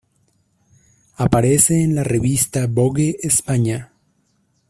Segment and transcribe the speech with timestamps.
[1.15, 3.91] Aparece en la revista Vogue España.